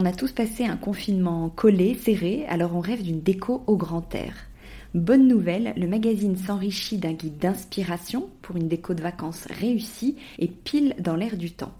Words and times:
On 0.00 0.04
a 0.04 0.12
tous 0.12 0.30
passé 0.30 0.64
un 0.64 0.76
confinement 0.76 1.50
collé, 1.50 1.94
serré, 1.94 2.46
alors 2.46 2.76
on 2.76 2.78
rêve 2.78 3.02
d'une 3.02 3.20
déco 3.20 3.64
au 3.66 3.76
grand 3.76 4.14
air. 4.14 4.32
Bonne 4.94 5.26
nouvelle, 5.26 5.72
le 5.76 5.88
magazine 5.88 6.36
s'enrichit 6.36 6.98
d'un 6.98 7.14
guide 7.14 7.38
d'inspiration 7.38 8.28
pour 8.40 8.54
une 8.54 8.68
déco 8.68 8.94
de 8.94 9.02
vacances 9.02 9.48
réussie 9.50 10.14
et 10.38 10.46
pile 10.46 10.94
dans 11.00 11.16
l'air 11.16 11.36
du 11.36 11.50
temps. 11.50 11.72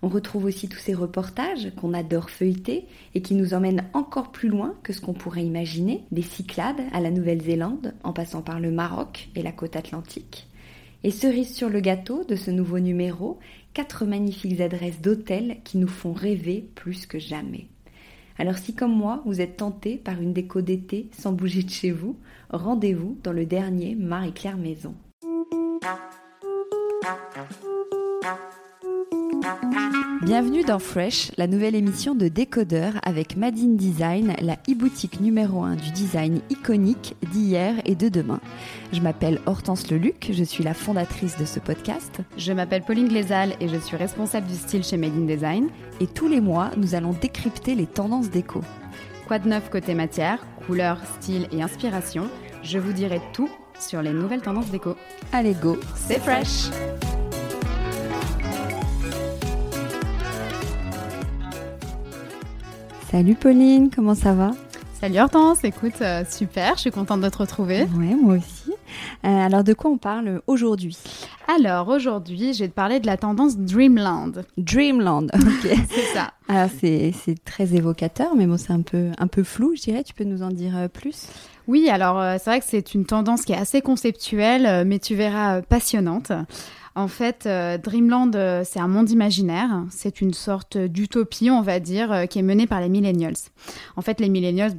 On 0.00 0.06
retrouve 0.06 0.44
aussi 0.44 0.68
tous 0.68 0.78
ces 0.78 0.94
reportages 0.94 1.72
qu'on 1.74 1.92
adore 1.92 2.30
feuilleter 2.30 2.86
et 3.16 3.20
qui 3.20 3.34
nous 3.34 3.52
emmènent 3.52 3.84
encore 3.94 4.30
plus 4.30 4.48
loin 4.48 4.76
que 4.84 4.92
ce 4.92 5.00
qu'on 5.00 5.12
pourrait 5.12 5.44
imaginer, 5.44 6.04
des 6.12 6.22
Cyclades 6.22 6.82
à 6.92 7.00
la 7.00 7.10
Nouvelle-Zélande, 7.10 7.94
en 8.04 8.12
passant 8.12 8.42
par 8.42 8.60
le 8.60 8.70
Maroc 8.70 9.28
et 9.34 9.42
la 9.42 9.50
côte 9.50 9.74
atlantique. 9.74 10.46
Et 11.02 11.10
cerise 11.10 11.54
sur 11.54 11.68
le 11.70 11.80
gâteau 11.80 12.24
de 12.24 12.36
ce 12.36 12.50
nouveau 12.50 12.78
numéro, 12.78 13.38
quatre 13.74 14.04
magnifiques 14.04 14.60
adresses 14.60 15.00
d'hôtels 15.00 15.58
qui 15.64 15.78
nous 15.78 15.88
font 15.88 16.12
rêver 16.12 16.68
plus 16.74 17.06
que 17.06 17.18
jamais. 17.18 17.66
Alors 18.38 18.58
si 18.58 18.74
comme 18.74 18.96
moi, 18.96 19.22
vous 19.26 19.40
êtes 19.40 19.58
tenté 19.58 19.96
par 19.96 20.20
une 20.20 20.32
déco 20.32 20.62
d'été 20.62 21.08
sans 21.12 21.32
bouger 21.32 21.62
de 21.62 21.70
chez 21.70 21.90
vous, 21.90 22.16
rendez-vous 22.50 23.18
dans 23.22 23.32
le 23.32 23.44
dernier 23.44 23.94
Marie-Claire 23.94 24.56
Maison. 24.56 24.94
Bienvenue 30.22 30.62
dans 30.62 30.78
Fresh, 30.78 31.32
la 31.38 31.46
nouvelle 31.46 31.74
émission 31.74 32.14
de 32.14 32.28
Décodeur 32.28 32.94
avec 33.02 33.36
Madine 33.36 33.76
Design, 33.76 34.34
la 34.40 34.54
e-boutique 34.68 35.20
numéro 35.20 35.62
1 35.62 35.76
du 35.76 35.90
design 35.92 36.40
iconique 36.50 37.16
d'hier 37.32 37.74
et 37.84 37.94
de 37.94 38.08
demain. 38.08 38.40
Je 38.92 39.00
m'appelle 39.00 39.40
Hortense 39.46 39.90
Leluc, 39.90 40.30
je 40.32 40.44
suis 40.44 40.62
la 40.62 40.74
fondatrice 40.74 41.36
de 41.38 41.44
ce 41.44 41.58
podcast. 41.58 42.20
Je 42.36 42.52
m'appelle 42.52 42.82
Pauline 42.82 43.08
Glézal 43.08 43.54
et 43.60 43.68
je 43.68 43.76
suis 43.76 43.96
responsable 43.96 44.46
du 44.46 44.54
style 44.54 44.84
chez 44.84 44.96
Made 44.96 45.16
in 45.16 45.26
Design. 45.26 45.68
Et 46.00 46.06
tous 46.06 46.28
les 46.28 46.40
mois, 46.40 46.70
nous 46.76 46.94
allons 46.94 47.12
décrypter 47.12 47.74
les 47.74 47.86
tendances 47.86 48.30
déco. 48.30 48.60
Quoi 49.26 49.38
de 49.38 49.48
neuf 49.48 49.70
côté 49.70 49.94
matière, 49.94 50.44
couleur, 50.66 50.98
style 51.18 51.48
et 51.52 51.62
inspiration 51.62 52.28
Je 52.62 52.78
vous 52.78 52.92
dirai 52.92 53.20
tout 53.32 53.48
sur 53.78 54.02
les 54.02 54.12
nouvelles 54.12 54.42
tendances 54.42 54.70
déco. 54.70 54.96
Allez 55.32 55.54
go, 55.54 55.78
c'est 55.96 56.20
fresh. 56.20 56.70
Salut 63.10 63.34
Pauline, 63.34 63.90
comment 63.92 64.14
ça 64.14 64.34
va? 64.34 64.52
Salut 65.00 65.18
Hortense, 65.18 65.64
écoute, 65.64 66.00
euh, 66.00 66.22
super, 66.30 66.76
je 66.76 66.82
suis 66.82 66.90
contente 66.92 67.20
de 67.20 67.28
te 67.28 67.38
retrouver. 67.38 67.82
Ouais, 67.98 68.14
moi 68.14 68.36
aussi. 68.36 68.70
Euh, 69.24 69.46
alors 69.46 69.64
de 69.64 69.72
quoi 69.72 69.90
on 69.90 69.98
parle 69.98 70.42
aujourd'hui? 70.46 70.96
Alors 71.52 71.88
aujourd'hui, 71.88 72.54
je 72.54 72.60
vais 72.60 72.68
te 72.68 72.72
parler 72.72 73.00
de 73.00 73.06
la 73.06 73.16
tendance 73.16 73.58
Dreamland. 73.58 74.44
Dreamland, 74.58 75.24
ok. 75.34 75.76
c'est 75.90 76.14
ça. 76.14 76.30
Alors 76.46 76.70
c'est 76.80 77.12
très 77.44 77.74
évocateur, 77.74 78.36
mais 78.36 78.46
bon, 78.46 78.56
c'est 78.56 78.72
un 78.72 78.82
peu, 78.82 79.10
un 79.18 79.26
peu 79.26 79.42
flou, 79.42 79.74
je 79.74 79.82
dirais. 79.82 80.04
Tu 80.04 80.14
peux 80.14 80.22
nous 80.22 80.44
en 80.44 80.50
dire 80.50 80.76
euh, 80.76 80.86
plus? 80.86 81.26
Oui, 81.66 81.88
alors 81.88 82.22
c'est 82.38 82.50
vrai 82.50 82.60
que 82.60 82.66
c'est 82.68 82.94
une 82.94 83.06
tendance 83.06 83.42
qui 83.42 83.52
est 83.52 83.58
assez 83.58 83.80
conceptuelle, 83.80 84.84
mais 84.86 85.00
tu 85.00 85.16
verras 85.16 85.62
passionnante. 85.62 86.32
En 86.96 87.06
fait, 87.06 87.46
euh, 87.46 87.78
Dreamland, 87.78 88.34
euh, 88.34 88.62
c'est 88.64 88.80
un 88.80 88.88
monde 88.88 89.10
imaginaire. 89.10 89.84
C'est 89.90 90.20
une 90.20 90.34
sorte 90.34 90.76
d'utopie, 90.76 91.50
on 91.50 91.62
va 91.62 91.78
dire, 91.78 92.12
euh, 92.12 92.26
qui 92.26 92.40
est 92.40 92.42
menée 92.42 92.66
par 92.66 92.80
les 92.80 92.88
millennials. 92.88 93.36
En 93.96 94.02
fait, 94.02 94.18
les 94.18 94.28
millennials, 94.28 94.72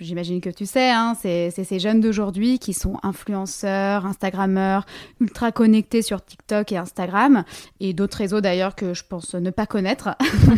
j'imagine 0.00 0.40
que 0.40 0.50
tu 0.50 0.66
sais, 0.66 0.90
hein, 0.90 1.16
c'est 1.20 1.50
ces 1.50 1.78
jeunes 1.80 2.00
d'aujourd'hui 2.00 2.60
qui 2.60 2.74
sont 2.74 2.98
influenceurs, 3.02 4.06
instagrammeurs, 4.06 4.86
ultra 5.20 5.50
connectés 5.50 6.02
sur 6.02 6.24
TikTok 6.24 6.70
et 6.70 6.76
Instagram, 6.76 7.44
et 7.80 7.92
d'autres 7.92 8.18
réseaux 8.18 8.40
d'ailleurs 8.40 8.76
que 8.76 8.94
je 8.94 9.02
pense 9.08 9.34
ne 9.34 9.50
pas 9.50 9.66
connaître. 9.66 10.10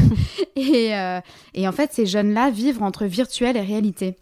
et, 0.56 0.92
et 1.54 1.68
en 1.68 1.72
fait, 1.72 1.92
ces 1.92 2.06
jeunes-là 2.06 2.50
vivent 2.50 2.82
entre 2.82 3.06
virtuel 3.06 3.56
et 3.56 3.62
réalité. 3.62 4.16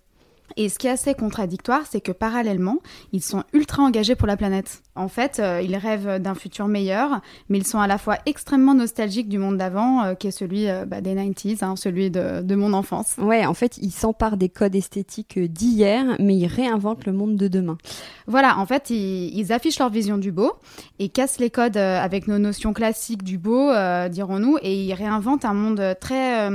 Et 0.56 0.68
ce 0.68 0.78
qui 0.78 0.86
est 0.86 0.90
assez 0.90 1.14
contradictoire, 1.14 1.82
c'est 1.88 2.00
que 2.00 2.12
parallèlement, 2.12 2.78
ils 3.12 3.22
sont 3.22 3.44
ultra 3.52 3.82
engagés 3.82 4.16
pour 4.16 4.26
la 4.26 4.36
planète. 4.36 4.82
En 4.98 5.06
fait, 5.06 5.38
euh, 5.38 5.62
ils 5.62 5.76
rêvent 5.76 6.20
d'un 6.20 6.34
futur 6.34 6.66
meilleur, 6.66 7.20
mais 7.48 7.58
ils 7.58 7.66
sont 7.66 7.78
à 7.78 7.86
la 7.86 7.98
fois 7.98 8.16
extrêmement 8.26 8.74
nostalgiques 8.74 9.28
du 9.28 9.38
monde 9.38 9.56
d'avant, 9.56 10.02
euh, 10.02 10.14
qui 10.14 10.26
est 10.26 10.32
celui 10.32 10.68
euh, 10.68 10.86
bah, 10.86 11.00
des 11.00 11.14
90s, 11.14 11.62
hein, 11.64 11.76
celui 11.76 12.10
de, 12.10 12.42
de, 12.42 12.54
mon 12.56 12.72
enfance. 12.72 13.14
Ouais, 13.18 13.46
en 13.46 13.54
fait, 13.54 13.78
ils 13.78 13.92
s'emparent 13.92 14.36
des 14.36 14.48
codes 14.48 14.74
esthétiques 14.74 15.38
d'hier, 15.38 16.16
mais 16.18 16.34
ils 16.34 16.48
réinventent 16.48 17.06
le 17.06 17.12
monde 17.12 17.36
de 17.36 17.46
demain. 17.46 17.78
Voilà, 18.26 18.58
en 18.58 18.66
fait, 18.66 18.90
ils, 18.90 19.38
ils 19.38 19.52
affichent 19.52 19.78
leur 19.78 19.88
vision 19.88 20.18
du 20.18 20.32
beau 20.32 20.54
et 20.98 21.08
cassent 21.10 21.38
les 21.38 21.50
codes 21.50 21.76
avec 21.76 22.26
nos 22.26 22.38
notions 22.38 22.72
classiques 22.72 23.22
du 23.22 23.38
beau, 23.38 23.70
dirons-nous, 24.10 24.58
et 24.62 24.82
ils 24.84 24.94
réinventent 24.94 25.44
un 25.44 25.54
monde 25.54 25.96
très 26.00 26.48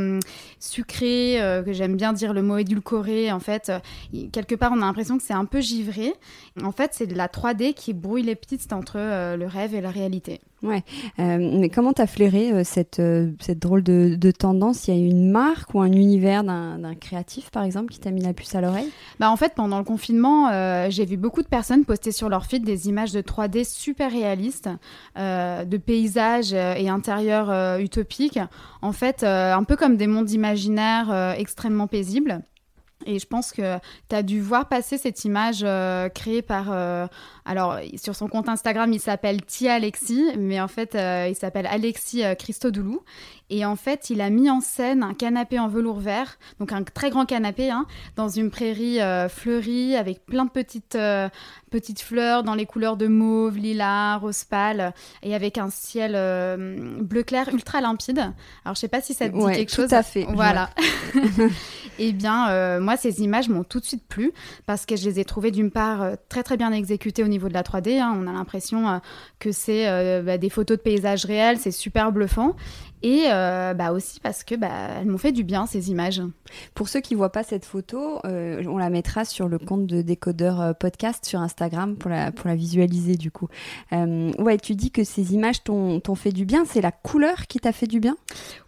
sucré, 0.59 1.39
que 1.65 1.71
j'aime 1.73 1.95
bien 1.95 2.13
dire 2.13 2.33
le 2.33 2.43
mot 2.43 2.57
édulcoré. 2.57 3.31
En 3.31 3.39
fait, 3.39 3.71
quelque 4.31 4.55
part, 4.55 4.71
on 4.73 4.81
a 4.81 4.85
l'impression 4.85 5.17
que 5.17 5.23
c'est 5.23 5.33
un 5.33 5.45
peu 5.45 5.61
givré. 5.61 6.13
En 6.61 6.71
fait, 6.71 6.91
c'est 6.93 7.07
de 7.07 7.15
la 7.15 7.27
3D 7.27 7.73
qui 7.73 7.93
brouille 7.93 8.23
les 8.23 8.32
petites, 8.35 8.73
entre 8.73 8.95
euh, 8.97 9.37
le 9.37 9.45
rêve 9.45 9.75
et 9.75 9.81
la 9.81 9.91
réalité. 9.91 10.41
Ouais, 10.61 10.83
euh, 11.19 11.37
mais 11.59 11.67
comment 11.67 11.91
t'as 11.91 12.07
flairé 12.07 12.51
euh, 12.53 12.63
cette, 12.63 13.01
cette 13.41 13.59
drôle 13.59 13.83
de, 13.83 14.15
de, 14.15 14.31
tendance? 14.31 14.87
Il 14.87 14.95
y 14.95 14.97
a 14.97 15.05
une 15.05 15.29
marque 15.29 15.73
ou 15.73 15.81
un 15.81 15.91
univers 15.91 16.43
d'un 16.43 16.95
créatif, 16.95 17.49
par 17.51 17.63
exemple, 17.63 17.91
qui 17.91 17.99
t'a 17.99 18.11
mis 18.11 18.21
la 18.21 18.33
puce 18.33 18.55
à 18.55 18.61
l'oreille? 18.61 18.89
Bah 19.19 19.29
en 19.29 19.35
fait, 19.35 19.53
pendant 19.55 19.77
le 19.77 19.83
confinement, 19.83 20.49
j'ai 20.89 21.05
vu 21.05 21.17
beaucoup 21.17 21.41
de 21.41 21.47
personnes 21.47 21.83
poster 21.83 22.11
sur 22.11 22.29
leur 22.29 22.45
feed 22.45 22.63
des 22.63 22.87
images 22.87 23.11
de 23.11 23.21
3D 23.21 23.65
super 23.65 24.11
réalistes, 24.11 24.69
de 25.17 25.77
paysages 25.77 26.53
et 26.53 26.87
intérieurs 26.87 27.79
utopiques. 27.79 28.39
En 28.81 28.93
fait, 28.93 29.23
un 29.23 29.63
peu 29.65 29.75
comme 29.75 29.97
des 29.97 30.07
mondes 30.07 30.31
imaginaires 30.31 31.35
extrêmement 31.37 31.87
paisibles. 31.87 32.41
Et 33.05 33.19
je 33.19 33.27
pense 33.27 33.51
que 33.51 33.77
tu 34.09 34.15
as 34.15 34.23
dû 34.23 34.41
voir 34.41 34.67
passer 34.67 34.97
cette 34.97 35.23
image 35.25 35.61
euh, 35.63 36.09
créée 36.09 36.41
par... 36.41 36.67
Euh, 36.71 37.07
alors, 37.45 37.77
sur 38.01 38.15
son 38.15 38.27
compte 38.27 38.47
Instagram, 38.47 38.91
il 38.93 38.99
s'appelle 38.99 39.41
Tia 39.43 39.73
Alexis, 39.73 40.25
mais 40.37 40.61
en 40.61 40.67
fait, 40.67 40.95
euh, 40.95 41.27
il 41.29 41.35
s'appelle 41.35 41.67
Alexis 41.67 42.23
Christodoulou. 42.39 43.01
Et 43.55 43.65
en 43.65 43.75
fait, 43.75 44.09
il 44.09 44.19
a 44.19 44.31
mis 44.31 44.49
en 44.49 44.61
scène 44.61 45.03
un 45.03 45.13
canapé 45.13 45.59
en 45.59 45.67
velours 45.67 45.99
vert, 45.99 46.39
donc 46.59 46.71
un 46.71 46.81
très 46.81 47.11
grand 47.11 47.27
canapé, 47.27 47.69
hein, 47.69 47.85
dans 48.15 48.27
une 48.27 48.49
prairie 48.49 48.97
fleurie 49.29 49.95
avec 49.95 50.25
plein 50.25 50.45
de 50.45 50.49
petites, 50.49 50.97
petites 51.69 52.01
fleurs 52.01 52.41
dans 52.41 52.55
les 52.55 52.65
couleurs 52.65 52.97
de 52.97 53.05
mauve, 53.05 53.59
lilas, 53.59 54.17
rose 54.17 54.43
pâle, 54.43 54.91
et 55.21 55.35
avec 55.35 55.59
un 55.59 55.69
ciel 55.69 56.13
bleu 56.99 57.21
clair 57.21 57.47
ultra 57.53 57.79
limpide. 57.79 58.33
Alors, 58.65 58.73
je 58.73 58.79
sais 58.79 58.87
pas 58.87 59.01
si 59.01 59.13
ça 59.13 59.29
te 59.29 59.35
dit 59.35 59.55
quelque 59.55 59.71
chose. 59.71 59.89
Tout 59.89 59.95
à 59.95 60.01
fait. 60.01 60.25
Voilà. 60.33 60.71
eh 61.99 62.11
bien, 62.11 62.79
moi, 62.79 62.97
ces 62.97 63.21
images 63.21 63.49
m'ont 63.49 63.63
tout 63.63 63.79
de 63.79 63.85
suite 63.85 64.07
plu 64.07 64.31
parce 64.65 64.87
que 64.87 64.95
je 64.95 65.07
les 65.07 65.19
ai 65.19 65.25
trouvées 65.25 65.51
d'une 65.51 65.69
part 65.69 66.13
très 66.27 66.41
très 66.41 66.57
bien 66.57 66.71
exécutées 66.71 67.23
au 67.23 67.27
niveau 67.27 67.49
de 67.49 67.53
la 67.53 67.61
3D. 67.61 67.99
Hein. 67.99 68.17
On 68.19 68.25
a 68.25 68.33
l'impression 68.33 68.99
que 69.37 69.51
c'est 69.51 70.23
bah, 70.23 70.39
des 70.39 70.49
photos 70.49 70.77
de 70.77 70.81
paysages 70.81 71.25
réels, 71.25 71.59
c'est 71.59 71.69
super 71.69 72.11
bluffant. 72.11 72.55
Et 73.03 73.25
euh, 73.27 73.42
bah 73.73 73.91
aussi 73.91 74.19
parce 74.19 74.43
que 74.43 74.55
bah, 74.55 74.69
elles 74.99 75.07
m'ont 75.07 75.17
fait 75.17 75.31
du 75.31 75.43
bien 75.43 75.65
ces 75.65 75.91
images. 75.91 76.21
Pour 76.73 76.89
ceux 76.89 77.01
qui 77.01 77.15
voient 77.15 77.31
pas 77.31 77.43
cette 77.43 77.65
photo, 77.65 78.19
euh, 78.25 78.63
on 78.67 78.77
la 78.77 78.89
mettra 78.89 79.25
sur 79.25 79.47
le 79.47 79.59
compte 79.59 79.85
de 79.85 80.01
Décodeur 80.01 80.61
euh, 80.61 80.73
Podcast 80.73 81.25
sur 81.25 81.39
Instagram 81.39 81.95
pour 81.95 82.09
la, 82.09 82.31
pour 82.31 82.47
la 82.47 82.55
visualiser 82.55 83.15
du 83.15 83.31
coup. 83.31 83.47
ouais, 83.91 84.57
tu 84.57 84.75
dis 84.75 84.91
que 84.91 85.03
ces 85.03 85.33
images 85.33 85.63
t'ont 85.63 86.15
fait 86.15 86.31
du 86.31 86.45
bien. 86.45 86.63
C'est 86.65 86.81
la 86.81 86.91
couleur 86.91 87.47
qui 87.47 87.59
t'a 87.59 87.71
fait 87.71 87.87
du 87.87 87.99
bien? 87.99 88.15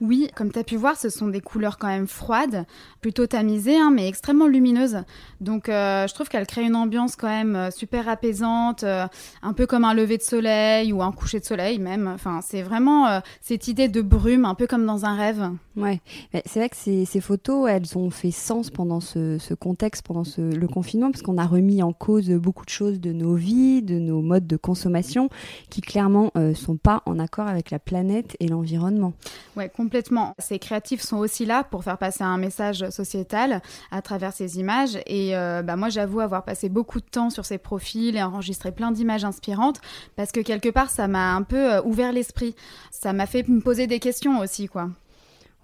Oui, 0.02 0.30
comme 0.36 0.52
tu 0.52 0.60
as 0.60 0.64
pu 0.64 0.76
voir, 0.76 0.98
ce 0.98 1.10
sont 1.10 1.28
des 1.28 1.42
couleurs 1.42 1.78
quand 1.78 1.88
même 1.88 2.08
froides, 2.08 2.66
plutôt 3.02 3.28
tamisées, 3.28 3.78
hein, 3.78 3.92
mais 3.94 4.08
extrêmement 4.08 4.48
lumineuses. 4.48 5.00
Donc 5.42 5.66
je 5.68 6.14
trouve 6.14 6.30
qu'elles 6.30 6.48
créent 6.48 6.66
une 6.66 6.76
ambiance 6.76 7.16
quand 7.16 7.28
même 7.28 7.70
super 7.72 8.10
apaisante, 8.10 8.84
un 8.84 9.54
peu 9.56 9.66
comme 9.66 9.86
un 9.86 9.94
lever 9.94 10.18
de 10.18 10.24
soleil 10.24 10.94
ou 10.94 11.02
un 11.02 11.12
coucher 11.12 11.40
de 11.40 11.46
soleil 11.46 11.80
même. 11.80 12.08
Enfin, 12.08 12.42
c'est 12.42 12.62
vraiment 12.62 13.22
cette 13.42 13.68
idée 13.68 13.88
de 13.88 14.02
bruit 14.02 14.26
un 14.44 14.56
peu 14.56 14.65
comme 14.66 14.86
dans 14.86 15.06
un 15.06 15.16
rêve. 15.16 15.50
Ouais, 15.76 16.02
c'est 16.46 16.60
vrai 16.60 16.70
que 16.70 16.78
ces, 16.78 17.06
ces, 17.06 17.20
photos, 17.20 17.70
elles 17.70 17.98
ont 17.98 18.10
fait 18.10 18.32
sens 18.32 18.70
pendant 18.70 19.02
ce, 19.02 19.38
ce 19.38 19.54
contexte, 19.54 20.06
pendant 20.06 20.24
ce, 20.24 20.42
le 20.42 20.68
confinement, 20.68 21.12
parce 21.12 21.22
qu'on 21.22 21.38
a 21.38 21.46
remis 21.46 21.84
en 21.84 21.92
cause 21.92 22.30
beaucoup 22.30 22.64
de 22.64 22.70
choses 22.70 23.00
de 23.00 23.12
nos 23.12 23.36
vies, 23.36 23.82
de 23.82 24.00
nos 24.00 24.22
modes 24.22 24.48
de 24.48 24.58
consommation, 24.58 25.30
qui 25.70 25.82
clairement 25.82 26.32
euh, 26.38 26.54
sont 26.54 26.78
pas 26.78 27.04
en 27.06 27.20
accord 27.20 27.48
avec 27.48 27.72
la 27.72 27.80
planète 27.80 28.38
et 28.40 28.48
l'environnement. 28.48 29.14
Ouais, 29.58 29.70
complètement. 29.70 30.34
Ces 30.40 30.60
créatifs 30.60 31.02
sont 31.02 31.18
aussi 31.18 31.46
là 31.46 31.64
pour 31.64 31.84
faire 31.84 31.98
passer 31.98 32.24
un 32.24 32.38
message 32.38 32.90
sociétal 32.90 33.62
à 33.92 34.02
travers 34.02 34.34
ces 34.34 34.60
images. 34.60 34.98
Et 35.08 35.36
euh, 35.36 35.62
bah 35.62 35.76
moi, 35.76 35.90
j'avoue 35.90 36.20
avoir 36.20 36.44
passé 36.44 36.70
beaucoup 36.70 37.00
de 37.00 37.06
temps 37.06 37.30
sur 37.30 37.46
ces 37.46 37.58
profils 37.58 38.16
et 38.16 38.24
enregistré 38.24 38.72
plein 38.72 38.92
d'images 38.92 39.26
inspirantes, 39.26 39.82
parce 40.16 40.32
que 40.32 40.40
quelque 40.40 40.70
part, 40.70 40.90
ça 40.90 41.08
m'a 41.08 41.36
un 41.36 41.44
peu 41.44 41.74
euh, 41.74 41.82
ouvert 41.84 42.12
l'esprit. 42.12 42.56
Ça 42.92 43.14
m'a 43.14 43.26
fait 43.26 43.48
me 43.48 43.60
poser 43.60 43.88
des 43.88 44.00
questions 44.00 44.45
aussi, 44.46 44.68
quoi. 44.68 44.90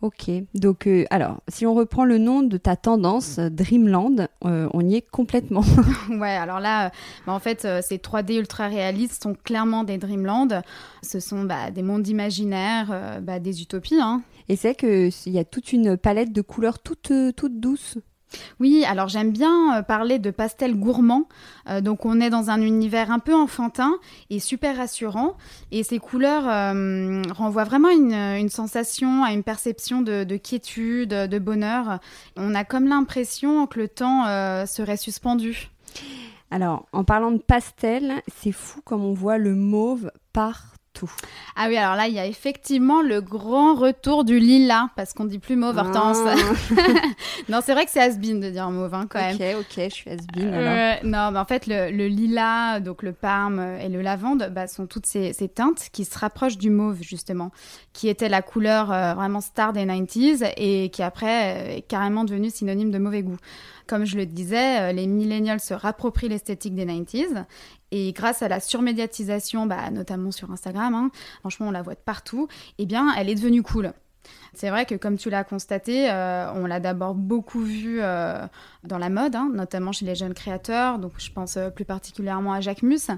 Ok, 0.02 0.32
donc 0.56 0.88
euh, 0.88 1.06
alors, 1.12 1.42
si 1.48 1.68
on 1.68 1.76
reprend 1.76 2.06
le 2.06 2.18
nom 2.18 2.42
de 2.42 2.58
ta 2.58 2.76
tendance, 2.76 3.38
Dreamland, 3.38 4.28
euh, 4.46 4.68
on 4.74 4.82
y 4.82 4.96
est 4.96 5.08
complètement. 5.08 5.64
ouais, 6.10 6.36
alors 6.36 6.60
là, 6.60 6.88
euh, 6.88 6.90
bah, 7.28 7.34
en 7.34 7.40
fait, 7.40 7.68
ces 7.84 7.98
3D 7.98 8.40
ultra 8.40 8.68
réalistes 8.68 9.22
sont 9.22 9.36
clairement 9.36 9.84
des 9.84 10.00
Dreamland. 10.00 10.64
Ce 11.04 11.20
sont 11.20 11.44
bah, 11.44 11.70
des 11.70 11.84
mondes 11.84 12.08
imaginaires, 12.08 13.22
bah, 13.22 13.40
des 13.40 13.62
utopies. 13.62 14.02
Hein. 14.02 14.24
Et 14.50 14.56
c'est 14.56 14.74
qu'il 14.74 15.12
y 15.32 15.40
a 15.40 15.46
toute 15.46 15.72
une 15.72 15.98
palette 15.98 16.34
de 16.34 16.42
couleurs 16.42 16.80
toutes, 16.80 17.14
toutes 17.36 17.60
douces. 17.60 18.00
Oui, 18.60 18.86
alors 18.86 19.08
j'aime 19.08 19.32
bien 19.32 19.78
euh, 19.78 19.82
parler 19.82 20.20
de 20.20 20.32
pastel 20.32 20.76
gourmand. 20.76 21.28
Euh, 21.70 21.82
donc 21.82 22.06
on 22.06 22.20
est 22.20 22.30
dans 22.30 22.50
un 22.50 22.62
univers 22.62 23.12
un 23.12 23.20
peu 23.20 23.34
enfantin 23.34 23.98
et 24.30 24.40
super 24.40 24.78
rassurant. 24.78 25.36
Et 25.72 25.84
ces 25.84 26.00
couleurs 26.00 26.48
euh, 26.48 27.22
renvoient 27.32 27.64
vraiment 27.64 27.90
une, 27.90 28.50
sensation, 28.50 29.24
à 29.24 29.32
une 29.32 29.44
perception 29.44 30.02
de, 30.02 30.38
quiétude, 30.38 31.10
de 31.10 31.40
bonheur. 31.40 32.00
On 32.38 32.56
a 32.56 32.64
comme 32.64 32.88
l'impression 32.88 33.68
que 33.68 33.80
le 33.80 33.88
temps 33.88 34.26
serait 34.66 34.98
suspendu. 34.98 35.70
Alors, 36.50 36.86
en 36.92 37.04
parlant 37.04 37.32
de 37.32 37.38
pastel, 37.38 38.22
c'est 38.36 38.52
fou 38.52 38.82
comme 38.84 39.04
on 39.04 39.14
voit 39.14 39.38
le 39.38 39.56
mauve 39.56 40.12
par 41.00 41.10
ah 41.56 41.68
oui, 41.68 41.78
alors 41.78 41.96
là, 41.96 42.08
il 42.08 42.14
y 42.14 42.20
a 42.20 42.26
effectivement 42.26 43.02
le 43.02 43.22
grand 43.22 43.76
retour 43.76 44.24
du 44.24 44.40
lilas, 44.40 44.88
parce 44.96 45.14
qu'on 45.14 45.26
dit 45.26 45.40
plus 45.40 45.56
mauve, 45.56 45.78
Hortense. 45.78 46.20
Ah. 46.26 46.36
non, 47.50 47.60
c'est 47.64 47.74
vrai 47.74 47.86
que 47.86 47.92
c'est 47.92 48.00
has 48.00 48.18
de 48.18 48.50
dire 48.50 48.70
mauve, 48.72 48.94
hein, 48.94 49.06
quand 49.10 49.20
même. 49.20 49.36
Ok, 49.36 49.66
ok, 49.78 49.84
je 49.90 49.94
suis 49.94 50.10
has 50.10 50.18
euh, 50.38 50.96
non, 51.04 51.32
mais 51.32 51.40
en 51.40 51.46
fait, 51.46 51.68
le, 51.68 52.08
lilas, 52.08 52.80
donc 52.80 53.04
le 53.04 53.14
parme 53.14 53.60
et 53.82 53.90
le 53.90 54.02
lavande, 54.02 54.50
bah, 54.54 54.68
sont 54.68 54.88
toutes 54.88 55.06
ces, 55.06 55.34
teintes 55.54 55.90
qui 55.92 56.06
se 56.06 56.18
rapprochent 56.18 56.58
du 56.58 56.70
mauve, 56.70 57.02
justement, 57.02 57.52
qui 57.94 58.08
était 58.08 58.30
la 58.30 58.42
couleur 58.42 58.92
euh, 58.92 59.14
vraiment 59.14 59.42
star 59.42 59.74
des 59.74 59.86
90s 59.86 60.54
et 60.58 60.90
qui 60.90 61.04
après 61.04 61.78
est 61.78 61.82
carrément 61.82 62.24
devenue 62.24 62.50
synonyme 62.50 62.92
de 62.92 62.98
mauvais 62.98 63.24
goût. 63.24 63.38
Comme 63.88 64.06
je 64.06 64.18
le 64.18 64.26
disais, 64.26 64.80
euh, 64.80 64.92
les 64.92 65.08
millennials 65.08 65.60
se 65.60 65.74
rapproprient 65.74 66.30
l'esthétique 66.30 66.76
des 66.76 66.86
90s 66.86 67.46
et 67.92 68.14
grâce 68.14 68.42
à 68.42 68.48
la 68.48 68.60
surmédiatisation, 68.60 69.66
bah, 69.66 69.90
notamment 69.92 70.32
sur 70.32 70.52
Instagram, 70.52 70.94
hein, 70.94 71.12
franchement 71.40 71.68
on 71.68 71.72
la 71.72 71.82
voit 71.82 71.96
de 71.96 72.00
partout, 72.00 72.48
eh 72.78 72.86
bien 72.86 73.14
elle 73.18 73.30
est 73.30 73.36
devenue 73.36 73.64
cool. 73.64 73.94
C'est 74.54 74.70
vrai 74.70 74.86
que 74.86 74.96
comme 74.96 75.18
tu 75.18 75.30
l'as 75.30 75.44
constaté, 75.44 76.10
euh, 76.12 76.52
on 76.54 76.68
l'a 76.68 76.80
d'abord 76.80 77.16
beaucoup 77.16 77.62
vu 77.62 78.00
euh, 78.02 78.46
dans 78.84 79.00
la 79.00 79.10
mode, 79.10 79.36
hein, 79.36 79.50
notamment 79.54 79.92
chez 79.92 80.06
les 80.06 80.14
jeunes 80.14 80.36
créateurs. 80.36 81.00
Donc 81.00 81.14
je 81.18 81.32
pense 81.32 81.58
plus 81.76 81.86
particulièrement 81.86 82.54
à 82.54 82.62
Jacques 82.62 82.84
Mus, 82.84 83.10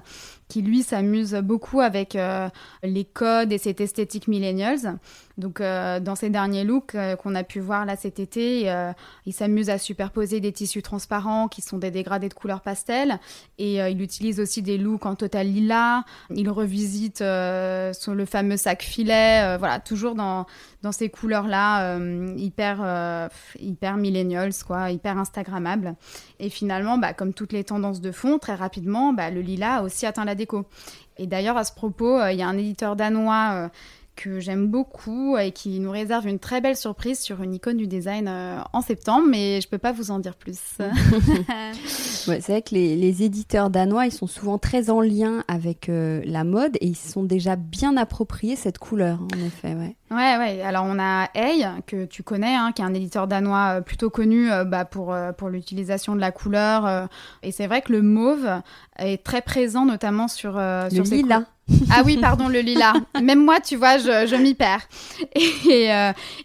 qui 0.54 0.62
lui 0.62 0.84
s'amuse 0.84 1.34
beaucoup 1.34 1.80
avec 1.80 2.16
les 2.84 3.04
codes 3.04 3.50
et 3.50 3.58
cette 3.58 3.80
esthétique 3.80 4.28
millennials. 4.28 5.00
Donc 5.36 5.60
dans 5.60 6.14
ses 6.14 6.30
derniers 6.30 6.62
looks 6.62 6.96
qu'on 7.20 7.34
a 7.34 7.42
pu 7.42 7.58
voir 7.58 7.84
là 7.84 7.96
cet 7.96 8.20
été, 8.20 8.72
il 9.26 9.32
s'amuse 9.32 9.68
à 9.68 9.78
superposer 9.78 10.38
des 10.38 10.52
tissus 10.52 10.80
transparents 10.80 11.48
qui 11.48 11.60
sont 11.60 11.78
des 11.78 11.90
dégradés 11.90 12.28
de 12.28 12.34
couleurs 12.34 12.60
pastel. 12.60 13.18
Et 13.58 13.78
il 13.78 14.00
utilise 14.00 14.38
aussi 14.38 14.62
des 14.62 14.78
looks 14.78 15.06
en 15.06 15.16
total 15.16 15.48
lilas. 15.48 16.02
Il 16.30 16.48
revisite 16.48 17.18
le 17.20 18.24
fameux 18.24 18.56
sac 18.56 18.84
filet. 18.84 19.56
voilà, 19.58 19.80
toujours 19.80 20.14
dans, 20.14 20.46
dans 20.82 20.92
ces 20.92 21.08
couleurs-là, 21.08 21.98
hyper, 22.36 23.28
hyper 23.58 23.96
millennials, 23.96 24.54
quoi, 24.64 24.92
hyper 24.92 25.18
Instagram 25.18 25.96
et 26.38 26.50
finalement, 26.50 26.98
bah, 26.98 27.12
comme 27.14 27.32
toutes 27.32 27.52
les 27.52 27.64
tendances 27.64 28.00
de 28.00 28.12
fond, 28.12 28.38
très 28.38 28.54
rapidement, 28.54 29.12
bah, 29.12 29.30
le 29.30 29.40
lilas 29.40 29.76
a 29.76 29.82
aussi 29.82 30.04
atteint 30.04 30.24
la 30.24 30.34
déco. 30.44 30.64
Et 31.16 31.26
d'ailleurs, 31.26 31.56
à 31.56 31.64
ce 31.64 31.72
propos, 31.72 32.18
euh, 32.18 32.32
il 32.32 32.38
y 32.38 32.42
a 32.42 32.48
un 32.48 32.58
éditeur 32.58 32.96
danois 32.96 33.50
euh, 33.52 33.68
que 34.16 34.40
j'aime 34.40 34.68
beaucoup 34.68 35.36
et 35.36 35.52
qui 35.52 35.80
nous 35.80 35.90
réserve 35.90 36.26
une 36.26 36.38
très 36.38 36.60
belle 36.60 36.76
surprise 36.76 37.20
sur 37.20 37.42
une 37.42 37.54
icône 37.54 37.76
du 37.76 37.86
design 37.86 38.26
euh, 38.28 38.58
en 38.72 38.80
septembre, 38.80 39.26
mais 39.28 39.60
je 39.60 39.68
peux 39.68 39.78
pas 39.78 39.92
vous 39.92 40.10
en 40.10 40.18
dire 40.18 40.36
plus. 40.36 40.58
c'est 41.86 42.48
vrai 42.48 42.62
que 42.62 42.74
les, 42.74 43.22
éditeurs 43.22 43.70
danois, 43.70 44.06
ils 44.06 44.12
sont 44.12 44.26
souvent 44.26 44.58
très 44.58 44.90
en 44.90 45.00
lien 45.00 45.44
avec 45.48 45.88
la 45.88 46.44
mode 46.44 46.76
et 46.80 46.86
ils 46.86 46.96
se 46.96 47.12
sont 47.12 47.24
déjà 47.24 47.56
bien 47.56 47.96
appropriés 47.96 48.56
cette 48.56 48.78
couleur, 48.78 49.20
en 49.20 49.46
effet. 49.46 49.74
Ouais. 49.74 49.96
Ouais, 50.14 50.36
ouais. 50.38 50.62
Alors 50.62 50.84
on 50.86 50.98
a 51.00 51.28
Hey, 51.34 51.66
que 51.88 52.04
tu 52.04 52.22
connais, 52.22 52.54
hein, 52.54 52.70
qui 52.72 52.82
est 52.82 52.84
un 52.84 52.94
éditeur 52.94 53.26
danois 53.26 53.78
euh, 53.78 53.80
plutôt 53.80 54.10
connu 54.10 54.50
euh, 54.50 54.64
bah, 54.64 54.84
pour, 54.84 55.12
euh, 55.12 55.32
pour 55.32 55.48
l'utilisation 55.48 56.14
de 56.14 56.20
la 56.20 56.30
couleur. 56.30 57.08
et 57.42 57.50
c'est 57.50 57.66
vrai 57.66 57.82
que 57.82 57.92
le 57.92 58.02
mauve 58.02 58.48
est 58.98 59.24
très 59.24 59.42
présent, 59.42 59.84
notamment 59.84 60.28
sur, 60.28 60.52
le 60.52 60.88
sur 60.90 61.04
lilas. 61.04 61.42
Ah 61.90 62.02
oui, 62.04 62.18
pardon, 62.18 62.48
le 62.48 62.60
lilas. 62.60 62.92
Même 63.22 63.42
moi, 63.42 63.58
tu 63.58 63.76
vois, 63.76 63.96
je, 63.98 64.26
je 64.26 64.36
m'y 64.36 64.54
perds. 64.54 64.86
Et, 65.34 65.88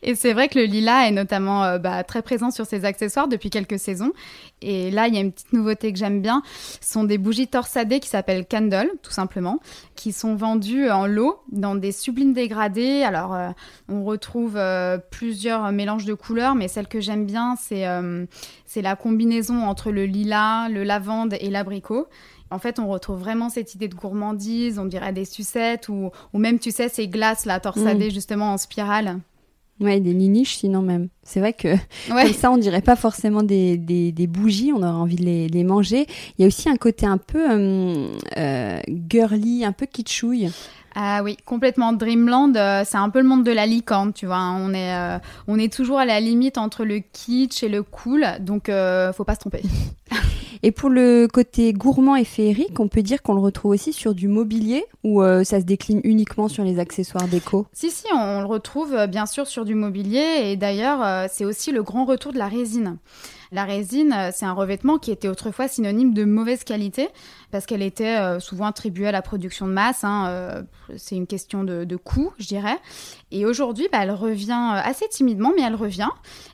et 0.01 0.15
c'est 0.15 0.33
vrai 0.33 0.47
que 0.47 0.57
le 0.57 0.65
lilas 0.65 1.07
est 1.07 1.11
notamment 1.11 1.77
bah, 1.77 2.03
très 2.03 2.21
présent 2.21 2.51
sur 2.51 2.65
ses 2.65 2.85
accessoires 2.85 3.27
depuis 3.27 3.49
quelques 3.49 3.77
saisons. 3.77 4.13
Et 4.61 4.91
là, 4.91 5.07
il 5.07 5.15
y 5.15 5.17
a 5.17 5.21
une 5.21 5.31
petite 5.31 5.53
nouveauté 5.53 5.91
que 5.91 5.99
j'aime 5.99 6.21
bien. 6.21 6.41
Ce 6.81 6.91
sont 6.93 7.03
des 7.03 7.17
bougies 7.17 7.47
torsadées 7.47 7.99
qui 7.99 8.09
s'appellent 8.09 8.45
Candle, 8.45 8.91
tout 9.03 9.11
simplement, 9.11 9.59
qui 9.99 10.13
sont 10.13 10.33
vendues 10.33 10.89
en 10.89 11.05
lot 11.05 11.41
dans 11.51 11.75
des 11.75 11.91
sublimes 11.91 12.31
dégradés. 12.31 13.03
Alors, 13.03 13.35
euh, 13.35 13.49
on 13.89 14.05
retrouve 14.05 14.55
euh, 14.55 14.97
plusieurs 14.97 15.73
mélanges 15.73 16.05
de 16.05 16.13
couleurs, 16.13 16.55
mais 16.55 16.69
celle 16.69 16.87
que 16.87 17.01
j'aime 17.01 17.25
bien, 17.25 17.57
c'est 17.59 17.85
euh, 17.85 18.25
c'est 18.65 18.81
la 18.81 18.95
combinaison 18.95 19.61
entre 19.63 19.91
le 19.91 20.05
lilas, 20.05 20.69
le 20.69 20.85
lavande 20.85 21.35
et 21.41 21.49
l'abricot. 21.49 22.07
En 22.49 22.59
fait, 22.59 22.79
on 22.79 22.87
retrouve 22.87 23.19
vraiment 23.19 23.49
cette 23.49 23.75
idée 23.75 23.89
de 23.89 23.93
gourmandise, 23.93 24.79
on 24.79 24.85
dirait 24.85 25.11
des 25.11 25.25
sucettes, 25.25 25.89
ou, 25.89 26.11
ou 26.31 26.39
même, 26.39 26.59
tu 26.59 26.71
sais, 26.71 26.87
ces 26.87 27.09
glaces 27.09 27.45
là, 27.45 27.59
torsadées 27.59 28.07
mm. 28.07 28.11
justement 28.11 28.53
en 28.53 28.57
spirale. 28.57 29.19
Ouais, 29.79 30.01
des 30.01 30.13
niniches 30.13 30.57
sinon 30.57 30.81
même. 30.81 31.07
C'est 31.23 31.39
vrai 31.39 31.53
que 31.53 31.75
comme 32.09 32.33
ça, 32.33 32.51
on 32.51 32.57
dirait 32.57 32.81
pas 32.81 32.97
forcément 32.97 33.43
des, 33.43 33.77
des, 33.77 34.11
des, 34.11 34.27
bougies, 34.27 34.73
on 34.73 34.79
aurait 34.79 34.87
envie 34.87 35.15
de 35.15 35.23
les, 35.23 35.47
les, 35.47 35.63
manger. 35.63 36.05
Il 36.37 36.41
y 36.41 36.43
a 36.43 36.47
aussi 36.47 36.67
un 36.69 36.75
côté 36.75 37.05
un 37.05 37.17
peu 37.17 37.49
euh, 37.49 38.07
euh 38.37 38.79
girly, 39.09 39.63
un 39.63 39.71
peu 39.71 39.85
kitschouille. 39.85 40.51
Ah 40.95 41.21
oui, 41.23 41.37
complètement. 41.45 41.93
Dreamland, 41.93 42.57
euh, 42.57 42.83
c'est 42.85 42.97
un 42.97 43.09
peu 43.09 43.19
le 43.19 43.27
monde 43.27 43.45
de 43.45 43.51
la 43.51 43.65
licorne, 43.65 44.11
tu 44.11 44.25
vois. 44.25 44.37
Hein. 44.37 44.59
On 44.59 44.73
est, 44.73 44.93
euh, 44.93 45.17
on 45.47 45.57
est 45.57 45.71
toujours 45.71 45.99
à 45.99 46.05
la 46.05 46.19
limite 46.19 46.57
entre 46.57 46.83
le 46.83 46.99
kitsch 46.99 47.63
et 47.63 47.69
le 47.69 47.83
cool, 47.83 48.25
donc 48.41 48.65
faut 49.13 49.23
pas 49.23 49.35
se 49.35 49.39
tromper. 49.39 49.61
Et 50.61 50.71
pour 50.71 50.89
le 50.89 51.27
côté 51.31 51.71
gourmand 51.71 52.17
et 52.17 52.25
féerique, 52.25 52.79
on 52.81 52.89
peut 52.89 53.01
dire 53.01 53.21
qu'on 53.21 53.33
le 53.33 53.39
retrouve 53.39 53.71
aussi 53.71 53.93
sur 53.93 54.13
du 54.13 54.27
mobilier 54.27 54.85
ou 55.05 55.21
euh, 55.21 55.45
ça 55.45 55.61
se 55.61 55.65
décline 55.65 56.01
uniquement 56.03 56.49
sur 56.49 56.65
les 56.65 56.79
accessoires 56.79 57.29
déco? 57.29 57.65
Si, 57.71 57.89
si, 57.89 58.05
on, 58.13 58.41
le 58.41 58.45
retrouve 58.45 58.93
euh, 58.93 59.07
bien 59.07 59.25
sûr 59.25 59.47
sur 59.47 59.63
du 59.63 59.73
mobilier 59.73 60.41
et 60.43 60.57
d'ailleurs, 60.57 61.01
euh, 61.01 61.27
c'est 61.31 61.45
aussi 61.45 61.71
le 61.71 61.81
grand 61.81 62.03
retour 62.03 62.33
de 62.33 62.37
la 62.37 62.49
résine. 62.49 62.97
La 63.51 63.63
résine, 63.63 64.13
c'est 64.31 64.45
un 64.45 64.53
revêtement 64.53 64.99
qui 64.99 65.09
était 65.09 65.27
autrefois 65.27 65.67
synonyme 65.67 66.13
de 66.13 66.23
mauvaise 66.23 66.63
qualité 66.63 67.07
parce 67.49 67.65
qu'elle 67.65 67.81
était 67.81 68.39
souvent 68.39 68.65
attribuée 68.67 69.07
à 69.07 69.11
la 69.11 69.23
production 69.23 69.65
de 69.65 69.71
masse. 69.71 70.03
Hein, 70.03 70.65
c'est 70.97 71.15
une 71.15 71.25
question 71.25 71.63
de, 71.63 71.95
coût, 71.95 72.31
je 72.37 72.45
dirais. 72.45 72.77
Et 73.31 73.47
aujourd'hui, 73.47 73.87
bah, 73.91 74.01
elle 74.03 74.11
revient 74.11 74.79
assez 74.83 75.07
timidement, 75.09 75.51
mais 75.55 75.63
elle 75.63 75.73
revient. 75.73 76.11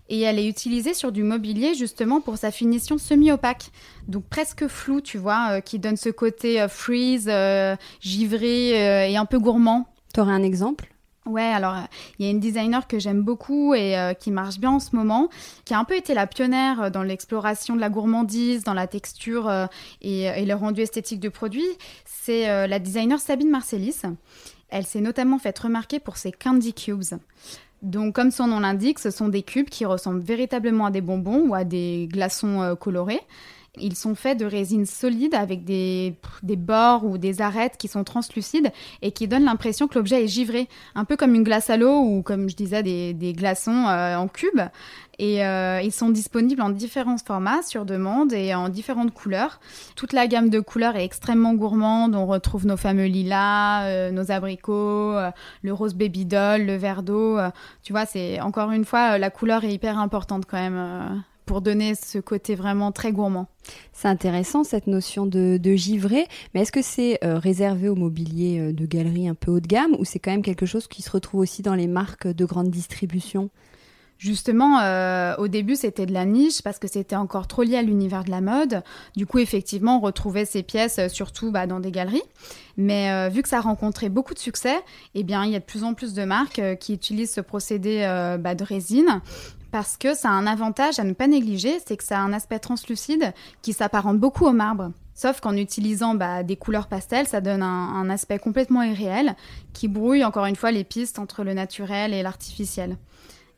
Et 0.07 0.21
elle 0.21 0.39
est 0.39 0.47
utilisée 0.47 0.93
sur 0.93 1.11
du 1.11 1.23
mobilier 1.23 1.73
justement 1.73 2.21
pour 2.21 2.37
sa 2.37 2.49
finition 2.49 2.97
semi-opaque. 2.97 3.71
Donc 4.07 4.25
presque 4.29 4.67
floue, 4.67 5.01
tu 5.01 5.17
vois, 5.17 5.61
qui 5.61 5.79
donne 5.79 5.97
ce 5.97 6.09
côté 6.09 6.65
freeze, 6.69 7.31
givré 8.01 9.11
et 9.11 9.17
un 9.17 9.25
peu 9.25 9.39
gourmand. 9.39 9.87
T'aurais 10.13 10.33
un 10.33 10.43
exemple? 10.43 10.95
Ouais, 11.25 11.41
alors 11.41 11.75
il 12.19 12.25
y 12.25 12.27
a 12.27 12.31
une 12.31 12.39
designer 12.39 12.87
que 12.87 12.99
j'aime 12.99 13.23
beaucoup 13.23 13.73
et 13.73 13.97
euh, 13.97 14.13
qui 14.13 14.29
marche 14.29 14.59
bien 14.59 14.71
en 14.71 14.79
ce 14.79 14.95
moment, 14.95 15.29
qui 15.65 15.73
a 15.73 15.79
un 15.79 15.83
peu 15.83 15.95
été 15.95 16.13
la 16.13 16.27
pionnière 16.27 16.83
euh, 16.83 16.89
dans 16.91 17.01
l'exploration 17.01 17.75
de 17.75 17.81
la 17.81 17.89
gourmandise, 17.89 18.63
dans 18.63 18.75
la 18.75 18.85
texture 18.85 19.49
euh, 19.49 19.65
et, 20.03 20.45
le 20.45 20.53
rendu 20.53 20.81
esthétique 20.81 21.19
du 21.19 21.31
produit. 21.31 21.65
C'est 22.05 22.67
la 22.67 22.79
designer 22.79 23.19
Sabine 23.19 23.49
Marcellis. 23.49 24.01
Elle 24.69 24.85
s'est 24.85 25.01
notamment 25.01 25.39
faite 25.39 25.57
remarquer 25.57 25.99
pour 25.99 26.17
ses 26.17 26.31
candy 26.31 26.73
cubes. 26.73 27.03
Donc, 27.81 28.15
comme 28.15 28.31
son 28.31 28.47
nom 28.47 28.59
l'indique, 28.59 28.99
ce 28.99 29.09
sont 29.09 29.27
des 29.27 29.41
cubes 29.41 29.69
qui 29.69 29.85
ressemblent 29.85 30.23
véritablement 30.23 30.85
à 30.85 30.91
des 30.91 31.01
bonbons 31.01 31.47
ou 31.47 31.55
à 31.55 31.63
des 31.63 32.07
glaçons 32.11 32.75
colorés. 32.79 33.21
Ils 33.79 33.95
sont 33.95 34.15
faits 34.15 34.39
de 34.39 34.45
résine 34.45 34.85
solide 34.85 35.35
avec 35.35 35.63
des, 35.63 36.15
bords 36.43 37.05
ou 37.05 37.17
des 37.17 37.41
arêtes 37.41 37.77
qui 37.77 37.87
sont 37.87 38.03
translucides 38.03 38.71
et 39.01 39.11
qui 39.11 39.27
donnent 39.27 39.45
l'impression 39.45 39.87
que 39.87 39.95
l'objet 39.95 40.23
est 40.23 40.27
givré, 40.27 40.67
un 40.95 41.05
peu 41.05 41.15
comme 41.15 41.35
une 41.35 41.43
glace 41.43 41.69
à 41.69 41.77
l'eau 41.77 41.99
ou 41.99 42.21
comme 42.21 42.49
je 42.49 42.55
disais 42.55 42.83
des, 42.83 43.33
glaçons 43.33 43.85
euh, 43.87 44.15
en 44.15 44.27
cube. 44.27 44.61
Et 45.17 45.45
euh, 45.45 45.79
ils 45.81 45.93
sont 45.93 46.09
disponibles 46.09 46.61
en 46.61 46.69
différents 46.69 47.17
formats 47.17 47.61
sur 47.61 47.85
demande 47.85 48.33
et 48.33 48.53
en 48.53 48.67
différentes 48.67 49.13
couleurs. 49.13 49.61
Toute 49.95 50.11
la 50.11 50.27
gamme 50.27 50.49
de 50.49 50.59
couleurs 50.59 50.97
est 50.97 51.05
extrêmement 51.05 51.53
gourmande. 51.53 52.15
On 52.15 52.25
retrouve 52.25 52.65
nos 52.65 52.75
fameux 52.75 53.05
lilas, 53.05 53.85
euh, 53.85 54.11
nos 54.11 54.31
abricots, 54.31 55.15
le 55.61 55.73
rose 55.73 55.93
baby 55.93 56.25
doll, 56.25 56.63
le 56.63 56.75
verre 56.75 57.03
d'eau. 57.03 57.39
tu 57.83 57.93
vois, 57.93 58.05
c'est 58.05 58.41
encore 58.41 58.71
une 58.71 58.85
fois, 58.85 59.17
la 59.17 59.29
couleur 59.29 59.63
est 59.63 59.71
hyper 59.73 59.99
importante 59.99 60.45
quand 60.45 60.57
même 60.57 61.23
pour 61.45 61.61
donner 61.61 61.95
ce 61.95 62.19
côté 62.19 62.55
vraiment 62.55 62.91
très 62.91 63.11
gourmand. 63.11 63.47
C'est 63.93 64.07
intéressant 64.07 64.63
cette 64.63 64.87
notion 64.87 65.25
de, 65.25 65.59
givré, 65.75 66.27
mais 66.53 66.61
est-ce 66.61 66.71
que 66.71 66.81
c'est 66.81 67.19
euh, 67.23 67.37
réservé 67.37 67.89
au 67.89 67.95
mobilier 67.95 68.59
euh, 68.59 68.73
de 68.73 68.85
galerie 68.85 69.27
un 69.27 69.35
peu 69.35 69.51
haut 69.51 69.59
de 69.59 69.67
gamme 69.67 69.95
ou 69.99 70.05
c'est 70.05 70.19
quand 70.19 70.31
même 70.31 70.41
quelque 70.41 70.65
chose 70.65 70.87
qui 70.87 71.01
se 71.01 71.09
retrouve 71.09 71.41
aussi 71.41 71.61
dans 71.61 71.75
les 71.75 71.87
marques 71.87 72.27
de 72.27 72.45
grande 72.45 72.69
distribution? 72.69 73.49
Justement, 74.17 74.79
euh, 74.79 75.35
au 75.37 75.49
début, 75.49 75.75
c'était 75.75 76.05
de 76.05 76.13
la 76.13 76.23
niche 76.23 76.61
parce 76.61 76.79
que 76.79 76.87
c'était 76.87 77.17
encore 77.17 77.47
trop 77.47 77.63
lié 77.63 77.75
à 77.75 77.81
l'univers 77.81 78.23
de 78.23 78.31
la 78.31 78.39
mode. 78.39 78.81
Du 79.17 79.25
coup, 79.25 79.39
effectivement, 79.39 79.97
on 79.97 79.99
retrouvait 79.99 80.45
ces 80.45 80.63
pièces 80.63 81.01
surtout 81.09 81.51
bah, 81.51 81.67
dans 81.67 81.81
des 81.81 81.91
galeries. 81.91 82.23
Mais 82.77 83.29
vu 83.29 83.41
que 83.41 83.49
ça 83.49 83.57
a 83.57 83.61
rencontré 83.61 84.07
beaucoup 84.07 84.33
de 84.33 84.39
succès, 84.39 84.77
eh 85.15 85.23
bien, 85.23 85.43
il 85.43 85.51
y 85.51 85.55
a 85.55 85.59
de 85.59 85.65
plus 85.65 85.83
en 85.83 85.93
plus 85.93 86.13
de 86.13 86.23
marques 86.23 86.61
qui 86.79 86.93
utilisent 86.93 87.33
ce 87.33 87.41
procédé 87.41 88.05
bah, 88.39 88.55
de 88.55 88.63
résine 88.63 89.21
parce 89.75 89.97
que 89.97 90.15
ça 90.15 90.29
a 90.29 90.31
un 90.31 90.47
avantage 90.47 90.99
à 90.99 91.03
ne 91.03 91.11
pas 91.11 91.27
négliger, 91.27 91.81
c'est 91.85 91.97
que 91.97 92.03
ça 92.05 92.17
a 92.17 92.21
un 92.21 92.31
aspect 92.31 92.59
translucide 92.59 93.33
qui 93.61 93.73
s'apparente 93.73 94.17
beaucoup 94.17 94.45
au 94.45 94.53
marbre. 94.53 94.93
Sauf 95.13 95.41
qu'en 95.41 95.57
utilisant 95.57 96.15
bah, 96.15 96.43
des 96.43 96.55
couleurs 96.55 96.87
pastel, 96.87 97.27
ça 97.27 97.41
donne 97.41 97.61
un, 97.61 98.09
aspect 98.09 98.39
complètement 98.39 98.83
irréel 98.83 99.35
qui 99.73 99.89
brouille 99.89 100.23
encore 100.23 100.45
une 100.45 100.55
fois 100.55 100.71
les 100.71 100.85
pistes 100.85 101.19
entre 101.19 101.43
le 101.43 101.53
naturel 101.53 102.13
et 102.13 102.23
l'artificiel. 102.23 102.95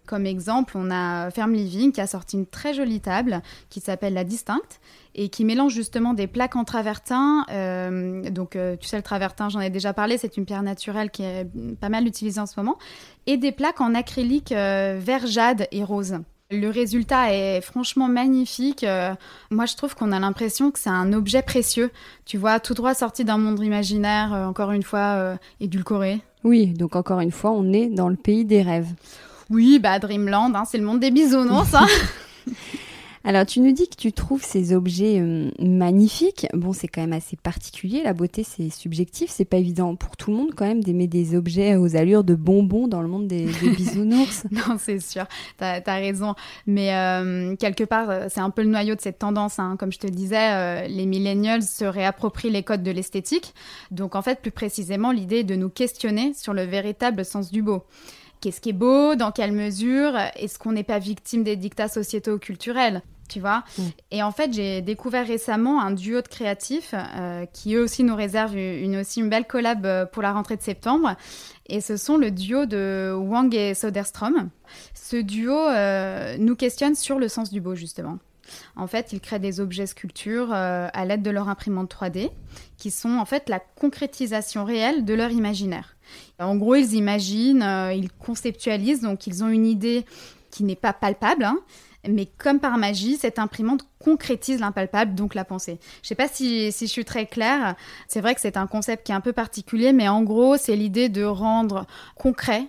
Comme 0.07 0.25
exemple, 0.25 0.77
on 0.77 0.89
a 0.89 1.29
Ferme 1.31 1.53
Living 1.53 1.91
qui 1.91 1.99
a 1.99 2.07
sorti 2.07 2.37
une 2.37 2.45
très 2.45 2.73
jolie 2.73 3.01
table 3.01 3.41
qui 3.69 3.81
s'appelle 3.81 4.13
la 4.13 4.23
Distincte 4.23 4.79
et 5.15 5.27
qui 5.27 5.43
mélange 5.43 5.73
justement 5.73 6.13
des 6.13 6.27
plaques 6.27 6.55
en 6.55 6.63
travertin. 6.63 7.45
Euh, 7.51 8.29
donc, 8.29 8.55
euh, 8.55 8.77
tu 8.79 8.87
sais, 8.87 8.95
le 8.95 9.03
travertin, 9.03 9.49
j'en 9.49 9.59
ai 9.59 9.69
déjà 9.69 9.91
parlé, 9.91 10.17
c'est 10.17 10.37
une 10.37 10.45
pierre 10.45 10.63
naturelle 10.63 11.11
qui 11.11 11.23
est 11.23 11.45
pas 11.81 11.89
mal 11.89 12.07
utilisée 12.07 12.39
en 12.39 12.45
ce 12.45 12.53
moment. 12.57 12.77
Et 13.25 13.35
des 13.35 13.51
plaques 13.51 13.81
en 13.81 13.93
acrylique 13.95 14.53
euh, 14.53 14.97
vert 14.97 15.27
jade 15.27 15.67
et 15.73 15.83
rose. 15.83 16.15
Le 16.49 16.69
résultat 16.69 17.33
est 17.33 17.59
franchement 17.59 18.07
magnifique. 18.07 18.85
moi, 19.51 19.65
je 19.65 19.75
trouve 19.75 19.95
qu'on 19.95 20.13
a 20.13 20.19
l'impression 20.21 20.71
que 20.71 20.79
c'est 20.79 20.89
un 20.89 21.11
objet 21.11 21.41
précieux. 21.41 21.91
Tu 22.23 22.37
vois, 22.37 22.61
tout 22.61 22.73
droit 22.73 22.93
sorti 22.93 23.25
d'un 23.25 23.37
monde 23.37 23.61
imaginaire, 23.61 24.31
encore 24.31 24.71
une 24.71 24.83
fois, 24.83 25.37
édulcoré. 25.59 26.21
Oui, 26.45 26.67
donc 26.67 26.95
encore 26.95 27.19
une 27.19 27.31
fois, 27.31 27.51
on 27.51 27.73
est 27.73 27.87
dans 27.87 28.07
le 28.07 28.15
pays 28.15 28.45
des 28.45 28.61
rêves. 28.61 28.93
Oui, 29.49 29.79
bah 29.79 29.99
Dreamland, 29.99 30.53
hein, 30.55 30.63
c'est 30.65 30.77
le 30.77 30.83
monde 30.83 30.99
des 30.99 31.11
bisounours. 31.11 31.73
Hein. 31.73 31.87
Alors, 33.27 33.45
tu 33.45 33.59
nous 33.59 33.73
dis 33.73 33.89
que 33.89 33.95
tu 33.97 34.13
trouves 34.13 34.41
ces 34.41 34.73
objets 34.73 35.19
euh, 35.19 35.51
magnifiques. 35.59 36.47
Bon, 36.53 36.71
c'est 36.71 36.87
quand 36.87 37.01
même 37.01 37.11
assez 37.11 37.35
particulier. 37.35 38.01
La 38.01 38.13
beauté, 38.13 38.45
c'est 38.45 38.69
subjectif. 38.69 39.29
C'est 39.29 39.43
pas 39.43 39.57
évident 39.57 39.97
pour 39.97 40.15
tout 40.15 40.31
le 40.31 40.37
monde, 40.37 40.51
quand 40.55 40.65
même, 40.65 40.81
d'aimer 40.81 41.07
des 41.07 41.35
objets 41.35 41.75
aux 41.75 41.97
allures 41.97 42.23
de 42.23 42.35
bonbons 42.35 42.87
dans 42.87 43.01
le 43.01 43.09
monde 43.09 43.27
des, 43.27 43.45
bisounours. 43.75 44.45
non, 44.51 44.77
c'est 44.79 45.01
sûr. 45.01 45.25
T'as 45.57 45.81
as 45.85 45.95
raison. 45.95 46.35
Mais 46.67 46.95
euh, 46.95 47.57
quelque 47.57 47.83
part, 47.83 48.09
euh, 48.09 48.27
c'est 48.29 48.39
un 48.39 48.49
peu 48.49 48.61
le 48.61 48.69
noyau 48.69 48.95
de 48.95 49.01
cette 49.01 49.19
tendance. 49.19 49.59
Hein. 49.59 49.75
Comme 49.77 49.91
je 49.91 49.99
te 49.99 50.07
disais, 50.07 50.87
les 50.87 51.05
millennials 51.05 51.63
se 51.63 51.83
réapproprient 51.83 52.49
les 52.49 52.63
codes 52.63 52.83
de 52.83 52.91
l'esthétique. 52.91 53.53
Donc, 53.91 54.15
en 54.15 54.21
fait, 54.21 54.39
plus 54.39 54.51
précisément, 54.51 55.11
l'idée 55.11 55.39
est 55.39 55.43
de 55.43 55.55
nous 55.57 55.69
questionner 55.69 56.33
sur 56.33 56.53
le 56.53 56.63
véritable 56.63 57.25
sens 57.25 57.51
du 57.51 57.61
beau 57.61 57.83
qu'est-ce 58.41 58.61
qui 58.61 58.69
est 58.69 58.73
beau, 58.73 59.15
dans 59.15 59.31
quelle 59.31 59.51
mesure, 59.51 60.17
est-ce 60.35 60.59
qu'on 60.59 60.71
n'est 60.71 60.83
pas 60.83 60.99
victime 60.99 61.43
des 61.43 61.55
dictats 61.55 61.87
sociétaux 61.87 62.37
culturels 62.37 63.01
tu 63.27 63.39
vois. 63.39 63.63
Mm. 63.77 63.83
Et 64.11 64.23
en 64.23 64.31
fait, 64.31 64.53
j'ai 64.53 64.81
découvert 64.81 65.27
récemment 65.27 65.81
un 65.81 65.91
duo 65.91 66.21
de 66.21 66.27
créatifs 66.27 66.93
euh, 66.93 67.45
qui 67.51 67.75
eux 67.75 67.83
aussi 67.83 68.03
nous 68.03 68.15
réserve 68.15 68.57
une, 68.57 68.97
aussi 68.97 69.19
une 69.19 69.29
belle 69.29 69.45
collab 69.45 69.85
euh, 69.85 70.05
pour 70.05 70.23
la 70.23 70.33
rentrée 70.33 70.57
de 70.57 70.61
septembre. 70.61 71.15
Et 71.67 71.81
ce 71.81 71.97
sont 71.97 72.17
le 72.17 72.31
duo 72.31 72.65
de 72.65 73.13
Wang 73.13 73.53
et 73.53 73.73
Soderstrom. 73.73 74.49
Ce 74.93 75.17
duo 75.17 75.53
euh, 75.53 76.37
nous 76.39 76.55
questionne 76.55 76.95
sur 76.95 77.19
le 77.19 77.27
sens 77.27 77.51
du 77.51 77.61
beau, 77.61 77.75
justement. 77.75 78.17
En 78.75 78.87
fait, 78.87 79.13
ils 79.13 79.19
créent 79.19 79.39
des 79.39 79.59
objets 79.59 79.87
sculptures 79.87 80.51
à 80.51 81.05
l'aide 81.05 81.21
de 81.21 81.31
leur 81.31 81.49
imprimante 81.49 81.93
3D, 81.93 82.31
qui 82.77 82.91
sont 82.91 83.17
en 83.17 83.25
fait 83.25 83.49
la 83.49 83.59
concrétisation 83.59 84.65
réelle 84.65 85.05
de 85.05 85.13
leur 85.13 85.31
imaginaire. 85.31 85.95
En 86.39 86.55
gros, 86.55 86.75
ils 86.75 86.93
imaginent, 86.93 87.65
ils 87.93 88.11
conceptualisent, 88.11 89.01
donc 89.01 89.27
ils 89.27 89.43
ont 89.43 89.49
une 89.49 89.65
idée 89.65 90.05
qui 90.51 90.63
n'est 90.63 90.75
pas 90.75 90.93
palpable, 90.93 91.43
hein, 91.43 91.59
mais 92.07 92.25
comme 92.25 92.59
par 92.59 92.77
magie, 92.77 93.17
cette 93.17 93.37
imprimante 93.37 93.85
concrétise 93.99 94.59
l'impalpable, 94.61 95.13
donc 95.13 95.35
la 95.35 95.43
pensée. 95.43 95.79
Je 96.01 96.07
sais 96.07 96.15
pas 96.15 96.29
si, 96.29 96.71
si 96.71 96.87
je 96.87 96.91
suis 96.91 97.05
très 97.05 97.25
claire. 97.25 97.75
C'est 98.07 98.21
vrai 98.21 98.33
que 98.33 98.39
c'est 98.39 98.55
un 98.55 98.67
concept 98.67 99.05
qui 99.05 99.11
est 99.11 99.15
un 99.15 99.21
peu 99.21 99.33
particulier, 99.33 99.91
mais 99.91 100.07
en 100.07 100.23
gros, 100.23 100.55
c'est 100.57 100.75
l'idée 100.75 101.09
de 101.09 101.23
rendre 101.23 101.85
concret 102.15 102.67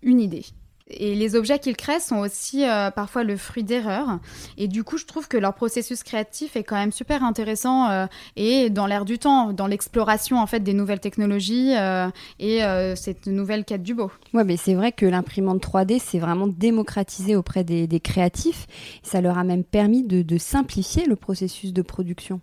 une 0.00 0.20
idée. 0.20 0.46
Et 0.90 1.14
les 1.14 1.36
objets 1.36 1.58
qu'ils 1.58 1.76
créent 1.76 2.00
sont 2.00 2.16
aussi 2.16 2.64
euh, 2.64 2.90
parfois 2.90 3.22
le 3.22 3.36
fruit 3.36 3.64
d'erreurs. 3.64 4.20
Et 4.56 4.68
du 4.68 4.84
coup, 4.84 4.96
je 4.96 5.04
trouve 5.04 5.28
que 5.28 5.36
leur 5.36 5.54
processus 5.54 6.02
créatif 6.02 6.56
est 6.56 6.64
quand 6.64 6.76
même 6.76 6.92
super 6.92 7.22
intéressant 7.22 7.90
euh, 7.90 8.06
et 8.36 8.70
dans 8.70 8.86
l'air 8.86 9.04
du 9.04 9.18
temps, 9.18 9.52
dans 9.52 9.66
l'exploration 9.66 10.38
en 10.38 10.46
fait 10.46 10.60
des 10.60 10.72
nouvelles 10.72 11.00
technologies 11.00 11.76
euh, 11.76 12.08
et 12.38 12.60
cette 12.96 13.26
nouvelle 13.26 13.64
quête 13.64 13.82
du 13.82 13.94
beau. 13.94 14.10
Ouais, 14.32 14.44
mais 14.44 14.56
c'est 14.56 14.74
vrai 14.74 14.92
que 14.92 15.06
l'imprimante 15.06 15.62
3D 15.62 16.00
c'est 16.04 16.18
vraiment 16.18 16.46
démocratisé 16.46 17.36
auprès 17.36 17.64
des, 17.64 18.00
créatifs. 18.00 18.66
Ça 19.02 19.20
leur 19.20 19.38
a 19.38 19.44
même 19.44 19.64
permis 19.64 20.04
de 20.04 20.38
simplifier 20.38 21.04
le 21.06 21.16
processus 21.16 21.72
de 21.72 21.82
production. 21.82 22.40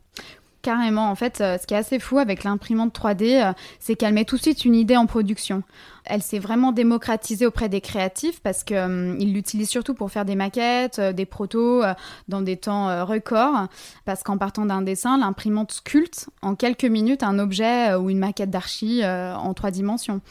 Carrément, 0.66 1.12
en 1.12 1.16
fait, 1.16 1.38
ce 1.38 1.64
qui 1.68 1.76
est 1.76 1.78
assez 1.78 2.00
fou 2.00 2.18
avec 2.18 2.44
l'imprimante 2.44 2.98
3D, 2.98 3.54
c'est 3.80 3.96
qu'elle 3.96 4.16
met 4.16 4.26
tout 4.26 4.38
de 4.38 4.42
suite 4.42 4.66
une 4.66 4.74
idée 4.74 4.98
en 4.98 5.06
production. 5.06 5.62
Elle 6.06 6.22
s'est 6.22 6.40
vraiment 6.40 6.72
démocratisée 6.72 7.46
auprès 7.46 7.68
des 7.68 7.82
créatifs 7.82 8.40
parce 8.42 8.64
qu'ils 8.64 8.78
hum, 8.78 9.18
l'utilisent 9.18 9.70
surtout 9.70 9.94
pour 9.94 10.12
faire 10.12 10.26
des 10.26 10.36
maquettes, 10.36 11.00
euh, 11.00 11.14
des 11.14 11.26
protos 11.26 11.84
euh, 11.84 11.94
dans 12.28 12.42
des 12.42 12.58
temps 12.58 12.90
euh, 12.90 13.04
records. 13.04 13.68
Parce 14.06 14.24
qu'en 14.24 14.38
partant 14.38 14.66
d'un 14.66 14.82
dessin, 14.82 15.18
l'imprimante 15.18 15.72
sculpte 15.72 16.30
en 16.42 16.56
quelques 16.56 16.86
minutes 16.86 17.24
un 17.24 17.40
objet 17.40 17.96
ou 17.96 18.10
une 18.10 18.20
maquette 18.20 18.52
d'archi 18.52 19.04
en 19.06 19.54
trois 19.54 19.72
dimensions. 19.72 20.22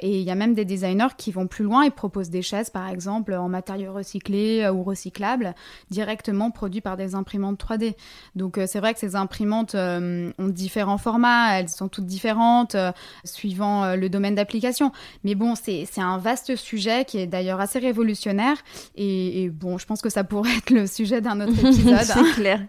Et 0.00 0.18
il 0.18 0.24
y 0.24 0.30
a 0.30 0.34
même 0.34 0.54
des 0.54 0.64
designers 0.64 1.14
qui 1.16 1.30
vont 1.30 1.46
plus 1.46 1.64
loin 1.64 1.82
et 1.82 1.90
proposent 1.90 2.30
des 2.30 2.42
chaises, 2.42 2.70
par 2.70 2.88
exemple, 2.88 3.34
en 3.34 3.48
matériaux 3.48 3.92
recyclés 3.92 4.62
euh, 4.62 4.72
ou 4.72 4.82
recyclables, 4.82 5.54
directement 5.90 6.50
produits 6.50 6.80
par 6.80 6.96
des 6.96 7.14
imprimantes 7.14 7.62
3D. 7.62 7.94
Donc 8.34 8.58
euh, 8.58 8.66
c'est 8.66 8.80
vrai 8.80 8.94
que 8.94 9.00
ces 9.00 9.14
imprimantes 9.14 9.74
euh, 9.74 10.32
ont 10.38 10.48
différents 10.48 10.98
formats, 10.98 11.58
elles 11.58 11.68
sont 11.68 11.88
toutes 11.88 12.06
différentes 12.06 12.76
suivant 13.24 13.94
le 13.94 14.08
domaine 14.08 14.34
d'application. 14.34 14.92
Mais 15.24 15.34
bon, 15.34 15.54
c'est 15.54 15.86
un 15.98 16.18
vaste 16.18 16.56
sujet 16.56 17.04
qui 17.04 17.18
est 17.18 17.26
d'ailleurs 17.26 17.60
assez 17.60 17.78
révolutionnaire. 17.78 18.56
Et, 18.96 19.50
bon, 19.50 19.78
je 19.78 19.86
pense 19.86 20.00
que 20.00 20.08
ça 20.08 20.24
pourrait 20.24 20.56
être 20.56 20.70
le 20.70 20.86
sujet 20.86 21.20
d'un 21.20 21.40
autre 21.40 21.58
épisode. 21.66 22.00
c'est 22.02 22.34
clair. 22.34 22.60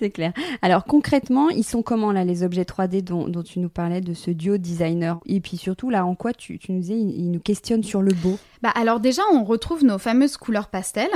C'est 0.00 0.10
clair. 0.10 0.32
Alors 0.62 0.84
concrètement, 0.84 1.50
ils 1.50 1.62
sont 1.62 1.82
comment 1.82 2.10
là 2.10 2.24
les 2.24 2.42
objets 2.42 2.62
3D 2.62 3.02
dont, 3.02 3.42
tu 3.42 3.58
nous 3.58 3.68
parlais 3.68 4.00
de 4.00 4.14
ce 4.14 4.30
duo 4.30 4.56
designer? 4.56 5.20
Et 5.26 5.40
puis 5.40 5.58
surtout 5.58 5.90
là, 5.90 6.06
en 6.06 6.14
quoi 6.14 6.32
tu, 6.32 6.58
nous 6.68 6.80
disais, 6.80 6.98
ils, 6.98 7.30
nous 7.30 7.40
questionnent 7.40 7.84
sur 7.84 8.02
le 8.02 8.12
beau 8.12 8.38
bah 8.62 8.70
alors 8.74 9.00
déjà, 9.00 9.22
on 9.32 9.44
retrouve 9.44 9.84
nos 9.84 9.98
fameuses 9.98 10.36
couleurs 10.36 10.68
pastel 10.68 11.08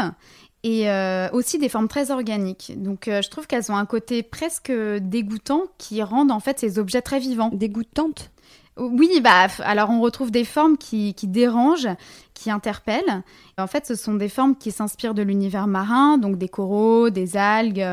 et 0.63 0.89
euh, 0.89 1.29
aussi 1.33 1.59
des 1.59 1.69
formes 1.69 1.89
très 1.89 2.11
organiques. 2.11 2.73
Donc 2.77 3.07
euh, 3.07 3.21
je 3.21 3.29
trouve 3.29 3.47
qu'elles 3.47 3.71
ont 3.71 3.77
un 3.77 3.85
côté 3.85 4.23
presque 4.23 4.73
dégoûtant 4.73 5.65
qui 5.77 6.03
rendent 6.03 6.33
en 6.33 6.41
fait 6.41 6.59
ces 6.59 6.79
objets 6.79 7.03
très 7.03 7.21
vivants. 7.21 7.51
Dégoûtantes? 7.53 8.31
Oui, 8.76 9.21
bah, 9.23 9.47
alors 9.61 9.90
on 9.90 10.00
retrouve 10.00 10.33
des 10.33 10.45
formes 10.45 10.76
qui, 10.76 11.14
qui, 11.14 11.28
dérangent, 11.28 11.88
qui 12.35 12.50
interpellent. 12.50 13.23
En 13.57 13.69
fait, 13.69 13.87
ce 13.87 13.95
sont 13.95 14.14
des 14.14 14.28
formes 14.28 14.57
qui 14.57 14.73
s'inspirent 14.73 15.14
de 15.14 15.23
l'univers 15.23 15.69
marin, 15.69 16.19
donc 16.19 16.38
des 16.38 16.49
coraux, 16.49 17.09
des 17.09 17.37
algues, 17.37 17.87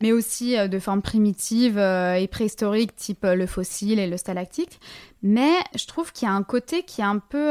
mais 0.00 0.10
aussi 0.12 0.58
euh, 0.58 0.66
de 0.66 0.78
formes 0.80 1.02
primitives 1.02 1.78
euh, 1.78 2.14
et 2.14 2.26
préhistoriques, 2.26 2.96
type 2.96 3.24
euh, 3.24 3.36
le 3.36 3.46
fossile 3.46 4.00
et 4.00 4.08
le 4.08 4.16
stalactite. 4.16 4.80
Mais 5.22 5.52
je 5.76 5.86
trouve 5.86 6.12
qu'il 6.12 6.26
y 6.26 6.30
a 6.30 6.34
un 6.34 6.42
côté 6.42 6.82
qui 6.82 7.00
est 7.00 7.04
un 7.04 7.18
peu 7.18 7.50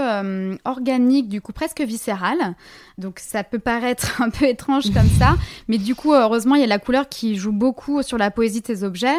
organique, 0.63 1.27
du 1.27 1.41
coup 1.41 1.51
presque 1.51 1.81
viscéral. 1.81 2.55
Donc 2.97 3.19
ça 3.19 3.43
peut 3.43 3.59
paraître 3.59 4.21
un 4.21 4.29
peu 4.29 4.45
étrange 4.45 4.93
comme 4.93 5.09
ça, 5.19 5.35
mais 5.67 5.77
du 5.77 5.95
coup, 5.95 6.13
heureusement, 6.13 6.55
il 6.55 6.61
y 6.61 6.65
a 6.65 6.67
la 6.67 6.79
couleur 6.79 7.09
qui 7.09 7.35
joue 7.35 7.51
beaucoup 7.51 8.03
sur 8.03 8.17
la 8.17 8.31
poésie 8.31 8.61
de 8.61 8.67
ces 8.67 8.83
objets, 8.83 9.17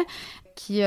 qui 0.55 0.81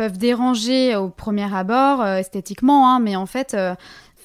peuvent 0.00 0.16
déranger 0.16 0.96
au 0.96 1.10
premier 1.10 1.54
abord 1.54 2.00
euh, 2.00 2.16
esthétiquement, 2.16 2.88
hein, 2.88 3.00
mais 3.00 3.16
en 3.16 3.26
fait, 3.26 3.52
euh, 3.52 3.74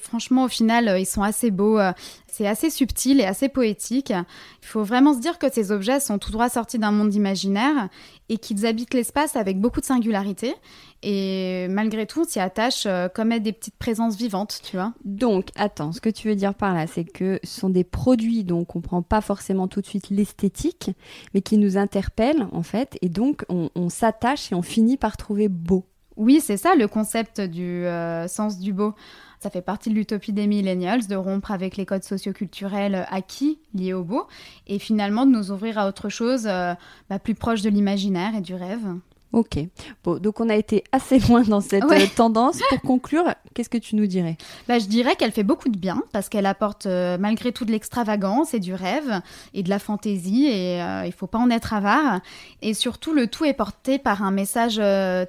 franchement, 0.06 0.46
au 0.46 0.48
final, 0.48 0.88
euh, 0.88 1.00
ils 1.00 1.06
sont 1.06 1.24
assez 1.24 1.52
beaux. 1.52 1.80
c'est 2.28 2.48
assez 2.48 2.70
subtil 2.70 3.20
et 3.20 3.26
assez 3.26 3.50
poétique. 3.50 4.12
Il 4.12 4.68
faut 4.68 4.84
vraiment 4.84 5.14
se 5.14 5.20
dire 5.20 5.40
que 5.40 5.52
ces 5.52 5.72
objets 5.72 6.00
sont 6.00 6.18
tout 6.18 6.32
droit 6.32 6.50
sortis 6.50 6.80
d'un 6.80 6.92
monde 6.92 7.14
imaginaire 7.14 7.90
et 8.30 8.38
qu'ils 8.38 8.66
habitent 8.66 8.94
l'espace 8.94 9.36
avec 9.36 9.60
beaucoup 9.60 9.80
de 9.80 9.86
singularité. 9.86 10.54
Et 11.02 11.68
malgré 11.70 12.06
tout, 12.08 12.22
on 12.22 12.24
s'y 12.26 12.40
attache 12.40 12.88
comme 13.14 13.32
être 13.32 13.44
des 13.44 13.54
petites 13.54 13.78
présences 13.78 14.18
vivantes, 14.18 14.60
tu 14.64 14.76
vois. 14.76 14.94
Donc, 15.06 15.50
attends, 15.56 15.92
ce 15.92 16.02
que 16.02 16.10
tu 16.10 16.28
veux 16.28 16.36
dire 16.36 16.56
par 16.56 16.74
là, 16.74 16.88
c'est 16.88 17.06
que 17.06 17.40
ce 17.44 17.60
sont 17.60 17.70
des 17.70 17.84
produits 17.84 18.44
dont 18.44 18.60
on 18.60 18.66
comprend 18.66 19.02
pas 19.02 19.22
forcément 19.22 19.68
tout 19.68 19.82
de 19.82 19.86
suite 19.86 20.10
l'esthétique, 20.10 20.92
mais 21.34 21.42
qui 21.42 21.58
nous 21.58 21.78
interpellent, 21.78 22.48
en 22.52 22.64
fait, 22.64 22.98
et 23.02 23.10
donc 23.10 23.46
on, 23.50 23.90
s'attache 23.90 24.52
et 24.52 24.56
on 24.56 24.62
finit 24.62 24.98
par 24.98 25.18
trouver 25.18 25.48
beau. 25.48 25.86
Oui, 26.18 26.42
c'est 26.42 26.58
ça 26.58 26.76
le 26.76 26.88
concept 26.88 27.42
du 27.42 27.86
euh, 27.86 28.28
sens 28.28 28.60
du 28.60 28.74
beau. 28.74 28.94
Ça 29.39 29.50
fait 29.50 29.62
partie 29.62 29.89
de 29.89 29.96
l'utopie 29.96 30.34
des 30.34 30.48
millennials, 30.48 31.08
de 31.08 31.15
rompre 31.15 31.51
avec 31.51 31.77
les 31.77 31.86
codes 31.86 32.04
socioculturels 32.04 33.06
acquis 33.10 33.60
liés 33.74 33.94
au 33.94 34.04
beau, 34.04 34.27
et 34.68 34.80
finalement 34.80 35.25
de 35.25 35.32
nous 35.32 35.51
ouvrir 35.51 35.77
à 35.77 35.88
autre 35.88 36.10
chose 36.10 36.48
euh, 36.48 36.74
bah, 37.10 37.20
plus 37.20 37.36
proche 37.36 37.62
de 37.62 37.70
l'imaginaire 37.70 38.36
et 38.36 38.42
du 38.42 38.56
rêve. 38.56 38.88
Ok. 39.36 39.60
Bon, 40.06 40.18
donc 40.18 40.39
on 40.39 40.48
a 40.48 40.56
été 40.56 40.86
assez 40.94 41.20
loin 41.20 41.42
dans 41.42 41.60
cette 41.60 41.84
euh, 41.84 42.06
tendance. 42.15 42.62
Pour 42.70 42.80
conclure, 42.80 43.25
qu'est-ce 43.54 43.70
que 43.70 43.77
tu 43.77 43.98
nous 43.98 44.08
dirais? 44.08 44.38
Bah, 44.70 44.80
Je 44.80 44.86
dirais 44.86 45.18
qu'elle 45.18 45.34
fait 45.34 45.44
beaucoup 45.44 45.68
de 45.68 45.77
bien 45.77 46.01
parce 46.13 46.30
qu'elle 46.30 46.46
apporte 46.46 46.86
euh, 46.86 47.18
malgré 47.20 47.51
tout 47.51 47.65
de 47.65 47.72
l'extravagance 47.74 48.54
et 48.54 48.62
du 48.62 48.74
rêve 48.74 49.20
et 49.54 49.62
de 49.62 49.70
la 49.70 49.77
fantaisie 49.77 50.46
et 50.46 50.82
euh, 50.82 51.06
il 51.06 51.12
faut 51.12 51.27
pas 51.27 51.38
en 51.38 51.50
être 51.50 51.74
avare. 51.74 52.22
Et 52.62 52.74
surtout, 52.74 53.13
le 53.13 53.27
tout 53.27 53.44
est 53.44 53.54
porté 53.54 54.00
par 54.00 54.24
un 54.24 54.32
message 54.32 54.75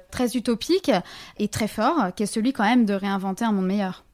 très 0.09 0.37
utopique 0.37 0.89
et 1.37 1.49
très 1.49 1.67
fort 1.67 2.13
qui 2.15 2.23
est 2.23 2.27
celui 2.27 2.53
quand 2.53 2.63
même 2.63 2.85
de 2.85 2.93
réinventer 2.93 3.43
un 3.43 3.51
monde 3.51 3.67
meilleur. 3.67 4.05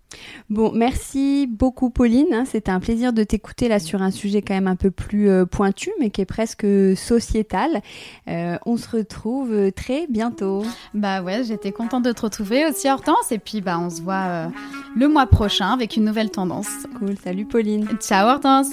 Bon, 0.50 0.72
merci 0.74 1.48
beaucoup 1.48 1.89
Pauline. 1.89 2.34
Hein. 2.34 2.46
C'était 2.46 2.72
un 2.72 2.79
plaisir 2.79 3.13
de 3.13 3.24
t'écouter 3.24 3.67
là 3.67 3.79
sur 3.79 4.01
un 4.01 4.12
sujet 4.12 4.41
quand 4.41 4.53
même 4.53 4.67
un 4.67 4.75
peu 4.75 4.91
plus 4.91 5.29
euh, 5.29 5.46
pointu, 5.46 5.91
mais 6.00 6.10
qui 6.10 6.22
est 6.22 6.25
presque 6.25 6.65
sociétal. 6.96 7.82
Euh, 8.27 8.58
on 8.65 8.77
se 8.77 8.89
retrouve 8.89 9.72
très 9.72 10.08
bientôt. 10.08 10.63
Bah 10.93 11.22
ouais, 11.22 11.43
j'étais 11.43 11.72
contente 11.72 12.03
de 12.03 12.12
te 12.12 12.22
retrouver 12.22 12.65
aussi 12.65 12.89
Hortense. 12.89 13.32
Et 13.32 13.39
puis 13.39 13.62
bah 13.62 13.79
on 13.79 13.89
se 13.89 14.01
voit 14.01 14.25
euh, 14.25 14.48
le 14.96 15.08
mois 15.08 15.27
prochain 15.27 15.70
avec 15.70 15.98
une 15.98 16.05
nouvelle 16.05 16.29
tendance. 16.29 16.70
Cool, 17.00 17.17
salut 17.17 17.46
Pauline. 17.46 17.88
Ciao 18.00 18.27
Hortense. 18.27 18.72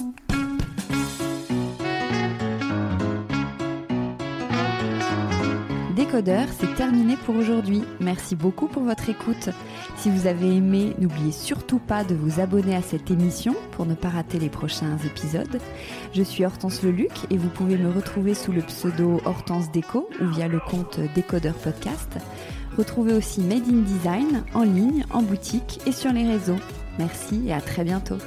Décodeur, 6.11 6.47
c'est 6.59 6.75
terminé 6.75 7.15
pour 7.15 7.37
aujourd'hui. 7.37 7.83
Merci 8.01 8.35
beaucoup 8.35 8.67
pour 8.67 8.83
votre 8.83 9.09
écoute. 9.09 9.47
Si 9.95 10.09
vous 10.09 10.27
avez 10.27 10.57
aimé, 10.57 10.93
n'oubliez 10.99 11.31
surtout 11.31 11.79
pas 11.79 12.03
de 12.03 12.13
vous 12.13 12.41
abonner 12.41 12.75
à 12.75 12.81
cette 12.81 13.09
émission 13.09 13.55
pour 13.71 13.85
ne 13.85 13.93
pas 13.93 14.09
rater 14.09 14.37
les 14.37 14.49
prochains 14.49 14.97
épisodes. 15.05 15.61
Je 16.13 16.21
suis 16.21 16.43
Hortense 16.43 16.83
Leluc 16.83 17.13
et 17.29 17.37
vous 17.37 17.47
pouvez 17.47 17.77
me 17.77 17.89
retrouver 17.89 18.33
sous 18.33 18.51
le 18.51 18.61
pseudo 18.61 19.21
Hortense 19.23 19.71
Déco 19.71 20.09
ou 20.19 20.25
via 20.25 20.49
le 20.49 20.59
compte 20.59 20.99
Décodeur 21.15 21.55
Podcast. 21.55 22.17
Retrouvez 22.77 23.13
aussi 23.13 23.39
Made 23.39 23.69
in 23.69 23.83
Design 23.83 24.43
en 24.53 24.63
ligne, 24.63 25.05
en 25.11 25.21
boutique 25.21 25.79
et 25.85 25.93
sur 25.93 26.11
les 26.11 26.27
réseaux. 26.27 26.59
Merci 26.99 27.43
et 27.47 27.53
à 27.53 27.61
très 27.61 27.85
bientôt. 27.85 28.17